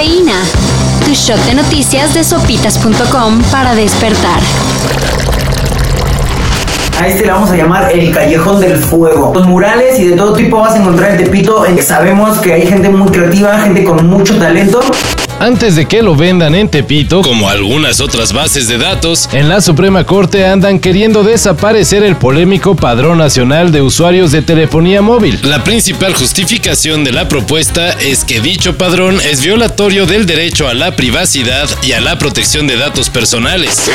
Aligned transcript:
Cafeína. 0.00 0.32
Tu 1.04 1.12
shot 1.12 1.38
de 1.44 1.54
noticias 1.54 2.14
de 2.14 2.24
sopitas.com 2.24 3.42
para 3.52 3.74
despertar. 3.74 4.40
A 6.98 7.06
este 7.06 7.26
le 7.26 7.32
vamos 7.32 7.50
a 7.50 7.56
llamar 7.56 7.92
el 7.92 8.10
Callejón 8.10 8.60
del 8.60 8.78
Fuego. 8.78 9.32
Los 9.34 9.46
murales 9.46 9.98
y 9.98 10.08
de 10.08 10.16
todo 10.16 10.32
tipo 10.32 10.58
vas 10.58 10.74
a 10.74 10.78
encontrar 10.78 11.10
en 11.10 11.24
Tepito. 11.24 11.64
Que 11.64 11.82
sabemos 11.82 12.38
que 12.38 12.54
hay 12.54 12.66
gente 12.66 12.88
muy 12.88 13.10
creativa, 13.10 13.58
gente 13.58 13.84
con 13.84 14.08
mucho 14.08 14.38
talento. 14.38 14.80
Antes 15.40 15.74
de 15.74 15.88
que 15.88 16.02
lo 16.02 16.14
vendan 16.14 16.54
en 16.54 16.68
Tepito, 16.68 17.22
como 17.22 17.48
algunas 17.48 18.00
otras 18.00 18.34
bases 18.34 18.68
de 18.68 18.76
datos, 18.76 19.26
en 19.32 19.48
la 19.48 19.62
Suprema 19.62 20.04
Corte 20.04 20.44
andan 20.44 20.78
queriendo 20.78 21.22
desaparecer 21.22 22.02
el 22.02 22.16
polémico 22.16 22.76
Padrón 22.76 23.16
Nacional 23.16 23.72
de 23.72 23.80
Usuarios 23.80 24.32
de 24.32 24.42
Telefonía 24.42 25.00
Móvil. 25.00 25.40
La 25.44 25.64
principal 25.64 26.12
justificación 26.12 27.04
de 27.04 27.12
la 27.12 27.26
propuesta 27.26 27.92
es 27.92 28.26
que 28.26 28.42
dicho 28.42 28.76
padrón 28.76 29.18
es 29.18 29.42
violatorio 29.42 30.04
del 30.04 30.26
derecho 30.26 30.68
a 30.68 30.74
la 30.74 30.94
privacidad 30.94 31.70
y 31.82 31.92
a 31.92 32.02
la 32.02 32.18
protección 32.18 32.66
de 32.66 32.76
datos 32.76 33.08
personales. 33.08 33.90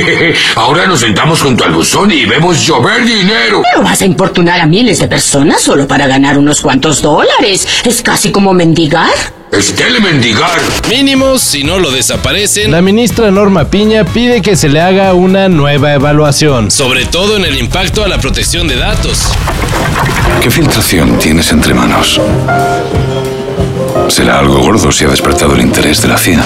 Ahora 0.54 0.86
nos 0.86 1.00
sentamos 1.00 1.40
junto 1.40 1.64
al 1.64 1.72
buzón 1.72 2.10
y 2.10 2.26
vemos 2.26 2.66
llover 2.66 3.06
dinero. 3.06 3.62
Pero 3.72 3.82
vas 3.82 4.02
a 4.02 4.04
importunar 4.04 4.60
a 4.60 4.66
miles 4.66 4.98
de 4.98 5.08
personas 5.08 5.62
solo 5.62 5.88
para 5.88 6.06
ganar 6.06 6.36
unos 6.36 6.60
cuantos 6.60 7.00
dólares. 7.00 7.66
Es 7.86 8.02
casi 8.02 8.30
como 8.30 8.52
mendigar. 8.52 9.39
Es 9.52 9.74
telemendigar. 9.74 10.60
Mínimo, 10.88 11.36
si 11.38 11.64
no 11.64 11.78
lo 11.78 11.90
desaparecen, 11.90 12.70
la 12.70 12.80
ministra 12.82 13.30
Norma 13.30 13.68
Piña 13.68 14.04
pide 14.04 14.42
que 14.42 14.54
se 14.54 14.68
le 14.68 14.80
haga 14.80 15.12
una 15.12 15.48
nueva 15.48 15.92
evaluación, 15.92 16.70
sobre 16.70 17.04
todo 17.06 17.36
en 17.36 17.44
el 17.44 17.58
impacto 17.58 18.04
a 18.04 18.08
la 18.08 18.18
protección 18.18 18.68
de 18.68 18.76
datos. 18.76 19.26
¿Qué 20.40 20.50
filtración 20.50 21.18
tienes 21.18 21.50
entre 21.50 21.74
manos? 21.74 22.20
Será 24.08 24.38
algo 24.38 24.60
gordo 24.60 24.92
si 24.92 25.04
ha 25.04 25.08
despertado 25.08 25.54
el 25.54 25.62
interés 25.62 26.00
de 26.00 26.08
la 26.08 26.16
CIA. 26.16 26.44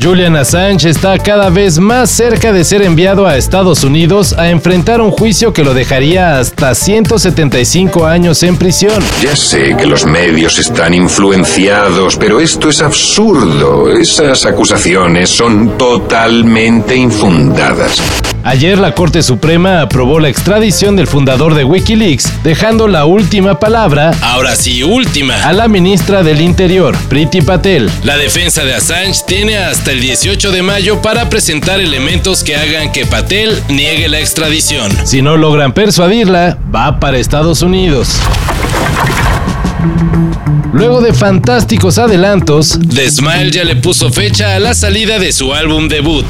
Julian 0.00 0.36
Assange 0.36 0.88
está 0.88 1.18
cada 1.18 1.50
vez 1.50 1.78
más 1.78 2.10
cerca 2.10 2.52
de 2.52 2.64
ser 2.64 2.82
enviado 2.82 3.26
a 3.26 3.36
Estados 3.36 3.84
Unidos 3.84 4.32
a 4.32 4.50
enfrentar 4.50 5.00
un 5.00 5.10
juicio 5.10 5.52
que 5.52 5.64
lo 5.64 5.74
dejaría 5.74 6.38
hasta 6.38 6.74
175 6.74 8.06
años 8.06 8.42
en 8.42 8.56
prisión. 8.56 9.02
Ya 9.22 9.36
sé 9.36 9.76
que 9.76 9.86
los 9.86 10.04
medios 10.04 10.58
están 10.58 10.94
influenciados, 10.94 12.16
pero 12.16 12.40
esto 12.40 12.68
es 12.68 12.82
absurdo. 12.82 13.90
Esas 13.90 14.44
acusaciones 14.46 15.30
son 15.30 15.78
totalmente 15.78 16.96
infundadas. 16.96 18.02
Ayer 18.46 18.78
la 18.78 18.94
Corte 18.94 19.22
Suprema 19.22 19.80
aprobó 19.80 20.20
la 20.20 20.28
extradición 20.28 20.96
del 20.96 21.06
fundador 21.06 21.54
de 21.54 21.64
Wikileaks, 21.64 22.30
dejando 22.44 22.88
la 22.88 23.06
última 23.06 23.58
palabra, 23.58 24.10
ahora 24.20 24.54
sí 24.54 24.82
última, 24.82 25.42
a 25.44 25.54
la 25.54 25.66
ministra 25.66 26.22
del 26.22 26.42
Interior, 26.42 26.94
Priti 27.08 27.40
Patel. 27.40 27.90
La 28.02 28.18
defensa 28.18 28.62
de 28.62 28.74
Assange 28.74 29.22
tiene 29.26 29.56
hasta 29.56 29.92
el 29.92 30.02
18 30.02 30.52
de 30.52 30.62
mayo 30.62 31.00
para 31.00 31.30
presentar 31.30 31.80
elementos 31.80 32.44
que 32.44 32.54
hagan 32.54 32.92
que 32.92 33.06
Patel 33.06 33.62
niegue 33.70 34.10
la 34.10 34.20
extradición. 34.20 34.92
Si 35.06 35.22
no 35.22 35.38
logran 35.38 35.72
persuadirla, 35.72 36.58
va 36.72 37.00
para 37.00 37.16
Estados 37.16 37.62
Unidos. 37.62 38.18
Luego 40.74 41.00
de 41.00 41.14
fantásticos 41.14 41.96
adelantos, 41.96 42.78
The 42.94 43.10
Smile 43.10 43.50
ya 43.50 43.64
le 43.64 43.76
puso 43.76 44.10
fecha 44.10 44.54
a 44.54 44.60
la 44.60 44.74
salida 44.74 45.18
de 45.18 45.32
su 45.32 45.54
álbum 45.54 45.88
debut. 45.88 46.26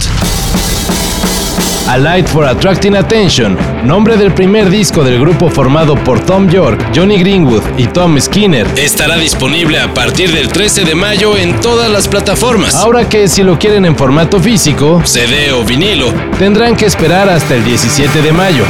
A 1.86 1.98
Light 1.98 2.26
for 2.26 2.46
Attracting 2.46 2.96
Attention, 2.96 3.58
nombre 3.84 4.16
del 4.16 4.32
primer 4.32 4.70
disco 4.70 5.04
del 5.04 5.20
grupo 5.20 5.50
formado 5.50 5.94
por 5.96 6.18
Tom 6.18 6.48
York, 6.48 6.80
Johnny 6.94 7.18
Greenwood 7.18 7.62
y 7.76 7.86
Tom 7.86 8.18
Skinner, 8.18 8.66
estará 8.78 9.18
disponible 9.18 9.78
a 9.78 9.92
partir 9.92 10.32
del 10.32 10.48
13 10.48 10.84
de 10.84 10.94
mayo 10.94 11.36
en 11.36 11.60
todas 11.60 11.90
las 11.90 12.08
plataformas. 12.08 12.74
Ahora 12.74 13.06
que 13.06 13.28
si 13.28 13.42
lo 13.42 13.58
quieren 13.58 13.84
en 13.84 13.96
formato 13.96 14.40
físico, 14.40 15.02
CD 15.04 15.52
o 15.52 15.62
vinilo, 15.62 16.06
tendrán 16.38 16.74
que 16.74 16.86
esperar 16.86 17.28
hasta 17.28 17.54
el 17.54 17.62
17 17.64 18.22
de 18.22 18.32
mayo. 18.32 18.64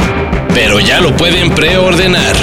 Pero 0.53 0.81
ya 0.81 0.99
lo 0.99 1.15
pueden 1.15 1.51
preordenar. 1.51 2.35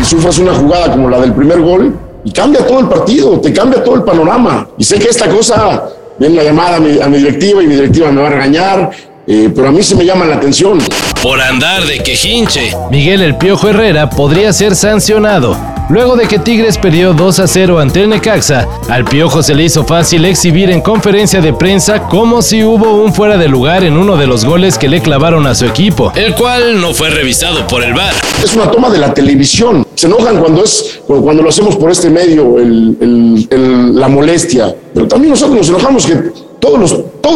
y 0.00 0.04
sufras 0.04 0.38
una 0.38 0.54
jugada 0.54 0.90
como 0.90 1.10
la 1.10 1.20
del 1.20 1.32
primer 1.34 1.60
gol 1.60 2.05
y 2.26 2.32
cambia 2.32 2.66
todo 2.66 2.80
el 2.80 2.88
partido, 2.88 3.40
te 3.40 3.52
cambia 3.52 3.84
todo 3.84 3.94
el 3.94 4.02
panorama. 4.02 4.68
Y 4.76 4.82
sé 4.82 4.98
que 4.98 5.08
esta 5.08 5.28
cosa, 5.28 5.84
viene 6.18 6.34
la 6.34 6.42
llamada 6.42 6.76
a 6.76 6.80
mi, 6.80 7.00
a 7.00 7.06
mi 7.06 7.18
directiva 7.18 7.62
y 7.62 7.68
mi 7.68 7.76
directiva 7.76 8.10
me 8.10 8.20
va 8.20 8.26
a 8.26 8.30
regañar, 8.30 8.90
eh, 9.28 9.48
pero 9.54 9.68
a 9.68 9.70
mí 9.70 9.80
se 9.80 9.94
me 9.94 10.04
llama 10.04 10.24
la 10.24 10.34
atención. 10.34 10.80
Por 11.22 11.40
andar 11.40 11.84
de 11.84 12.00
quejinche, 12.00 12.76
Miguel 12.90 13.22
El 13.22 13.36
Piojo 13.36 13.68
Herrera 13.68 14.10
podría 14.10 14.52
ser 14.52 14.74
sancionado. 14.74 15.75
Luego 15.88 16.16
de 16.16 16.26
que 16.26 16.40
Tigres 16.40 16.78
perdió 16.78 17.12
2 17.12 17.38
a 17.38 17.46
0 17.46 17.78
ante 17.78 18.02
el 18.02 18.08
Necaxa, 18.08 18.66
al 18.88 19.04
Piojo 19.04 19.40
se 19.44 19.54
le 19.54 19.62
hizo 19.62 19.84
fácil 19.84 20.24
exhibir 20.24 20.68
en 20.70 20.80
conferencia 20.80 21.40
de 21.40 21.52
prensa 21.52 22.08
como 22.08 22.42
si 22.42 22.64
hubo 22.64 22.94
un 23.04 23.14
fuera 23.14 23.36
de 23.36 23.46
lugar 23.46 23.84
en 23.84 23.96
uno 23.96 24.16
de 24.16 24.26
los 24.26 24.44
goles 24.44 24.78
que 24.78 24.88
le 24.88 25.00
clavaron 25.00 25.46
a 25.46 25.54
su 25.54 25.64
equipo, 25.64 26.12
el 26.16 26.34
cual 26.34 26.80
no 26.80 26.92
fue 26.92 27.10
revisado 27.10 27.68
por 27.68 27.84
el 27.84 27.94
VAR. 27.94 28.12
Es 28.42 28.52
una 28.54 28.68
toma 28.68 28.90
de 28.90 28.98
la 28.98 29.14
televisión. 29.14 29.86
Se 29.94 30.08
enojan 30.08 30.40
cuando, 30.40 30.64
es, 30.64 31.00
cuando 31.06 31.42
lo 31.44 31.50
hacemos 31.50 31.76
por 31.76 31.92
este 31.92 32.10
medio, 32.10 32.58
el, 32.58 33.94
la 33.94 34.08
molestia. 34.08 34.74
Pero 34.92 35.06
también 35.06 35.30
nosotros 35.30 35.56
nos 35.56 35.68
enojamos 35.68 36.04
que 36.04 36.14
todos 36.58 36.80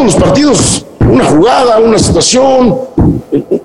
los 0.03 0.15
partidos, 0.15 0.85
una 1.11 1.25
jugada, 1.25 1.77
una 1.79 1.99
situación, 1.99 2.79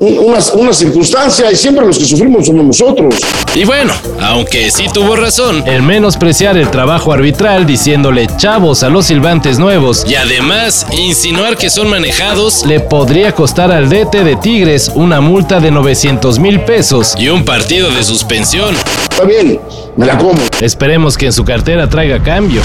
una, 0.01 0.39
una, 0.55 0.73
circunstancia 0.73 1.51
y 1.51 1.57
siempre 1.57 1.87
los 1.87 1.97
que 1.97 2.05
sufrimos 2.05 2.47
somos 2.47 2.65
nosotros. 2.65 3.15
Y 3.55 3.65
bueno, 3.65 3.95
aunque 4.21 4.71
sí 4.73 4.87
tuvo 4.93 5.15
razón, 5.15 5.63
el 5.67 5.83
menospreciar 5.83 6.57
el 6.57 6.71
trabajo 6.71 7.13
arbitral 7.13 7.65
diciéndole 7.65 8.27
chavos 8.37 8.83
a 8.83 8.89
los 8.89 9.07
silbantes 9.07 9.61
nuevos 9.61 10.05
y 10.09 10.17
además 10.17 10.87
insinuar 10.91 11.57
que 11.57 11.71
son 11.71 11.89
manejados 11.89 12.67
le 12.67 12.81
podría 12.81 13.33
costar 13.33 13.71
al 13.71 13.89
DT 13.89 14.25
de 14.25 14.37
Tigres 14.37 14.91
una 14.95 15.21
multa 15.21 15.61
de 15.61 15.71
900 15.71 16.41
mil 16.41 16.61
pesos 16.63 17.15
y 17.17 17.29
un 17.29 17.45
partido 17.45 17.91
de 17.91 18.03
suspensión. 18.03 18.75
Está 19.09 19.25
bien, 19.25 19.61
me 19.97 20.07
la 20.07 20.19
como. 20.19 20.41
Esperemos 20.61 21.17
que 21.17 21.27
en 21.27 21.33
su 21.33 21.45
cartera 21.45 21.89
traiga 21.89 22.21
cambio. 22.21 22.61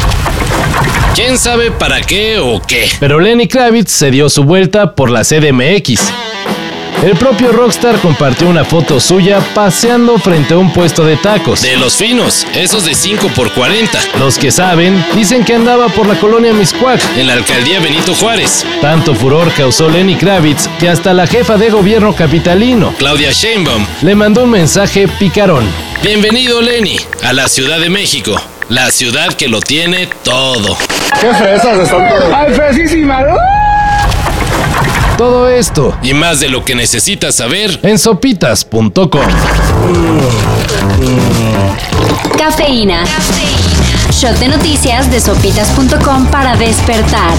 ¿Quién 1.14 1.38
sabe 1.38 1.72
para 1.72 2.00
qué 2.00 2.38
o 2.40 2.62
qué? 2.62 2.90
Pero 3.00 3.20
Lenny 3.20 3.48
Kravitz 3.48 3.92
se 3.92 4.12
dio 4.12 4.30
su 4.30 4.46
vuelta 4.46 4.96
por 4.96 5.10
la 5.10 5.24
CDMX. 5.24 6.00
El 7.04 7.18
propio 7.18 7.52
Rockstar 7.52 8.00
compartió 8.00 8.48
una 8.48 8.64
foto 8.64 9.00
suya 9.00 9.40
paseando 9.54 10.18
frente 10.20 10.54
a 10.54 10.58
un 10.58 10.72
puesto 10.72 11.04
de 11.04 11.18
tacos. 11.18 11.64
De 11.64 11.76
los 11.76 11.96
finos, 11.96 12.46
esos 12.56 12.86
de 12.86 12.96
5 12.96 13.28
por 13.36 13.52
40. 13.52 14.00
Los 14.20 14.38
que 14.38 14.52
saben, 14.52 15.04
dicen 15.14 15.44
que 15.44 15.56
andaba 15.56 15.90
por 15.90 16.08
la 16.08 16.18
colonia 16.18 16.54
Miscuac, 16.54 17.02
en 17.18 17.28
la 17.28 17.34
alcaldía 17.34 17.82
Benito 17.82 18.14
Juárez. 18.14 18.66
Tanto 18.80 19.14
furor 19.14 19.52
causó 19.58 19.90
Lenny 19.90 20.16
Kravitz 20.16 20.70
que 20.80 20.88
hasta 20.88 21.14
la 21.14 21.28
jefa 21.28 21.58
de 21.58 21.72
gobierno 21.72 22.16
capitalino, 22.16 22.94
Claudia 22.98 23.32
Sheinbaum, 23.32 23.86
le 24.04 24.16
mandó 24.16 24.44
un 24.44 24.52
mensaje 24.52 25.08
picarón. 25.08 25.66
Bienvenido 26.04 26.62
Lenny 26.62 26.98
a 27.24 27.34
la 27.34 27.50
Ciudad 27.50 27.80
de 27.80 27.90
México, 27.90 28.40
la 28.72 28.90
ciudad 28.90 29.34
que 29.34 29.50
lo 29.50 29.60
tiene 29.60 30.08
todo. 30.24 30.78
¡Qué 31.20 31.34
fresas 31.34 31.78
están 31.78 32.08
todas! 32.08 32.34
¡Ay, 32.34 32.54
fresísima! 32.54 33.22
Todo 35.18 35.50
esto 35.50 35.96
y 36.02 36.14
más 36.14 36.40
de 36.40 36.48
lo 36.48 36.64
que 36.64 36.74
necesitas 36.74 37.36
saber 37.36 37.78
en 37.84 38.00
sopitas.com. 38.00 39.28
Cafeína. 42.38 43.04
Shot 44.10 44.38
de 44.40 44.48
noticias 44.48 45.12
de 45.12 45.20
sopitas.com 45.20 46.28
para 46.28 46.56
despertar. 46.56 47.34